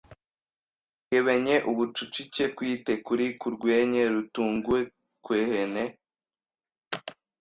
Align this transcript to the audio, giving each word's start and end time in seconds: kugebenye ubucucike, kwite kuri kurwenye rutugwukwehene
kugebenye 1.01 1.55
ubucucike, 1.71 2.43
kwite 2.55 2.93
kuri 3.05 3.25
kurwenye 3.39 4.01
rutugwukwehene 4.13 5.83